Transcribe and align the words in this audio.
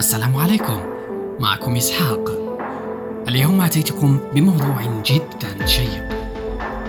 السلام 0.00 0.36
عليكم. 0.36 0.80
معكم 1.40 1.76
إسحاق. 1.76 2.30
اليوم 3.28 3.60
أتيتكم 3.60 4.18
بموضوع 4.34 5.02
جدا 5.04 5.66
شيق 5.66 6.08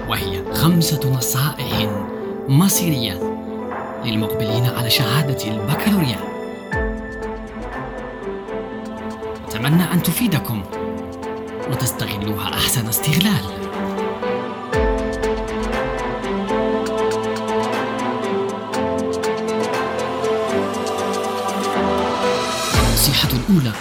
وهي 0.09 0.53
خمسة 0.53 1.13
نصائح 1.17 1.89
مصيرية 2.47 3.13
للمقبلين 4.05 4.65
على 4.65 4.89
شهادة 4.89 5.51
البكالوريا. 5.51 6.19
أتمنى 9.47 9.83
أن 9.93 10.03
تفيدكم 10.03 10.63
وتستغلوها 11.71 12.53
أحسن 12.53 12.87
استغلال. 12.87 13.60
النصيحة 23.01 23.29
الأولى. 23.29 23.73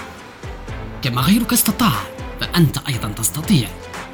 كما 1.02 1.20
غيرك 1.20 1.52
استطاع 1.52 1.92
فأنت 2.40 2.78
أيضا 2.88 3.08
تستطيع. 3.08 3.68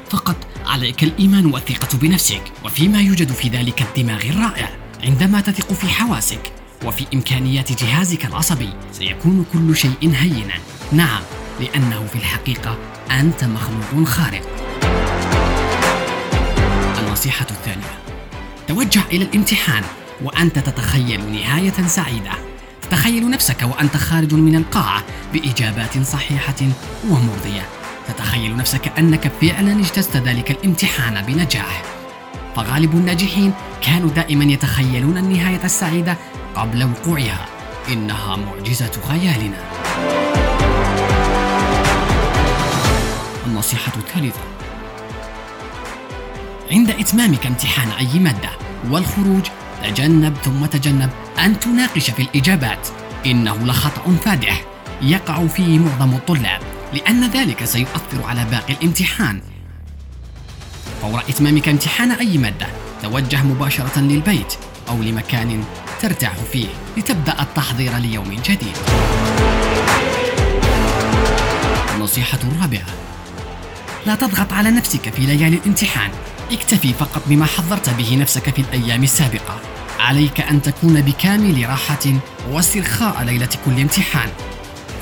فقط 0.09 0.35
عليك 0.65 1.03
الإيمان 1.03 1.45
والثقة 1.45 1.97
بنفسك 1.97 2.41
وفيما 2.65 3.01
يوجد 3.01 3.31
في 3.31 3.49
ذلك 3.49 3.81
الدماغ 3.81 4.21
الرائع. 4.21 4.69
عندما 5.03 5.41
تثق 5.41 5.73
في 5.73 5.87
حواسك 5.87 6.51
وفي 6.85 7.05
إمكانيات 7.13 7.83
جهازك 7.83 8.25
العصبي 8.25 8.69
سيكون 8.91 9.45
كل 9.53 9.75
شيء 9.75 9.93
هينا. 10.01 10.53
نعم 10.91 11.21
لأنه 11.59 12.05
في 12.05 12.15
الحقيقة 12.15 12.77
أنت 13.11 13.43
مخلوق 13.43 14.07
خارق. 14.07 14.41
النصيحة 16.99 17.47
الثانية. 17.51 17.99
توجه 18.67 19.01
إلى 19.11 19.25
الامتحان 19.25 19.83
وأنت 20.23 20.59
تتخيل 20.59 21.31
نهاية 21.31 21.87
سعيدة. 21.87 22.46
تتخيل 22.89 23.29
نفسك 23.29 23.61
وأنت 23.63 23.97
خارج 23.97 24.33
من 24.33 24.55
القاعة 24.55 25.03
بإجابات 25.33 25.97
صحيحة 26.03 26.55
ومرضية. 27.09 27.61
تتخيل 28.07 28.57
نفسك 28.57 28.91
أنك 28.99 29.31
فعلا 29.41 29.79
اجتزت 29.79 30.17
ذلك 30.17 30.51
الامتحان 30.51 31.21
بنجاح. 31.21 31.83
فغالب 32.55 32.93
الناجحين 32.93 33.53
كانوا 33.81 34.09
دائما 34.09 34.43
يتخيلون 34.43 35.17
النهاية 35.17 35.65
السعيدة 35.65 36.17
قبل 36.55 36.83
وقوعها. 36.83 37.45
إنها 37.91 38.35
معجزة 38.35 38.91
خيالنا. 39.07 39.57
النصيحة 43.47 43.91
الثالثة. 43.97 44.39
عند 46.71 46.89
إتمامك 46.89 47.45
امتحان 47.45 47.89
أي 47.89 48.19
مادة 48.19 48.49
والخروج 48.89 49.43
تجنب 49.83 50.37
ثم 50.43 50.65
تجنب 50.65 51.09
أن 51.39 51.59
تناقش 51.59 52.09
في 52.09 52.21
الإجابات. 52.21 52.87
إنه 53.25 53.57
لخطأ 53.65 54.15
فادح. 54.25 54.63
يقع 55.01 55.47
فيه 55.47 55.79
معظم 55.79 56.13
الطلاب 56.13 56.61
لأن 56.93 57.29
ذلك 57.29 57.65
سيؤثر 57.65 58.23
على 58.23 58.45
باقي 58.45 58.73
الامتحان. 58.73 59.41
فور 61.01 61.19
إتمامك 61.19 61.69
امتحان 61.69 62.11
أي 62.11 62.37
مادة 62.37 62.67
توجه 63.03 63.43
مباشرة 63.43 63.99
للبيت 63.99 64.53
أو 64.89 65.01
لمكان 65.01 65.63
ترتاح 66.01 66.33
فيه 66.51 66.67
لتبدأ 66.97 67.41
التحضير 67.41 67.97
ليوم 67.97 68.35
جديد. 68.45 68.77
النصيحة 71.95 72.39
الرابعة 72.43 72.85
لا 74.05 74.15
تضغط 74.15 74.53
على 74.53 74.71
نفسك 74.71 75.09
في 75.09 75.21
ليالي 75.21 75.55
الامتحان. 75.57 76.11
اكتفي 76.51 76.93
فقط 76.93 77.21
بما 77.25 77.45
حضرت 77.45 77.89
به 77.89 78.15
نفسك 78.15 78.49
في 78.55 78.61
الأيام 78.61 79.03
السابقة. 79.03 79.59
عليك 80.07 80.41
أن 80.41 80.61
تكون 80.61 81.01
بكامل 81.01 81.69
راحة 81.69 81.99
واسترخاء 82.51 83.23
ليلة 83.23 83.49
كل 83.65 83.79
امتحان. 83.81 84.29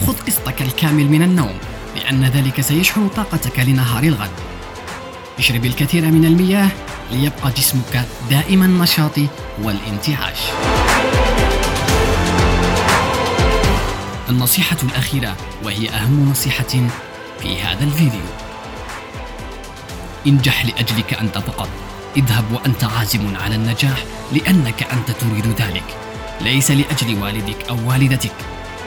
خذ 0.07 0.13
قسطك 0.27 0.61
الكامل 0.61 1.09
من 1.09 1.21
النوم 1.21 1.57
لأن 1.95 2.25
ذلك 2.25 2.61
سيشحن 2.61 3.07
طاقتك 3.07 3.59
لنهار 3.59 4.03
الغد. 4.03 4.31
اشرب 5.39 5.65
الكثير 5.65 6.11
من 6.11 6.25
المياه 6.25 6.69
ليبقى 7.11 7.51
جسمك 7.57 8.05
دائما 8.29 8.65
النشاط 8.65 9.19
والانتعاش. 9.61 10.39
النصيحة 14.29 14.77
الأخيرة 14.83 15.35
وهي 15.63 15.89
أهم 15.89 16.29
نصيحة 16.29 16.87
في 17.39 17.61
هذا 17.61 17.83
الفيديو. 17.83 18.25
انجح 20.27 20.65
لأجلك 20.65 21.13
أنت 21.13 21.37
فقط 21.37 21.69
اذهب 22.17 22.51
وأنت 22.51 22.83
عازم 22.83 23.37
على 23.37 23.55
النجاح 23.55 24.03
لأنك 24.31 24.83
أنت 24.83 25.11
تريد 25.11 25.61
ذلك. 25.61 25.83
ليس 26.41 26.71
لأجل 26.71 27.21
والدك 27.21 27.69
أو 27.69 27.89
والدتك 27.89 28.31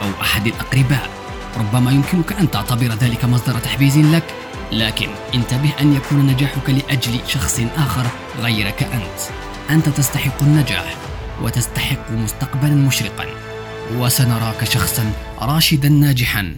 أو 0.03 0.23
أحد 0.23 0.47
الأقرباء. 0.47 1.11
ربما 1.57 1.91
يمكنك 1.91 2.33
أن 2.33 2.51
تعتبر 2.51 2.87
ذلك 2.87 3.25
مصدر 3.25 3.59
تحفيز 3.59 3.99
لك 3.99 4.25
لكن 4.73 5.09
انتبه 5.35 5.71
أن 5.81 5.93
يكون 5.97 6.27
نجاحك 6.27 6.71
لأجل 6.71 7.21
شخص 7.29 7.61
آخر 7.77 8.07
غيرك 8.41 8.83
أنت. 8.83 9.21
أنت 9.71 9.89
تستحق 9.89 10.43
النجاح 10.43 10.95
وتستحق 11.43 12.11
مستقبلا 12.11 12.75
مشرقا. 12.75 13.25
وسنراك 13.97 14.65
شخصا 14.65 15.13
راشدا 15.43 15.89
ناجحا. 15.89 16.57